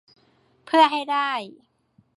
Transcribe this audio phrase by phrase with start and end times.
[0.65, 1.31] เพื่อให้ได้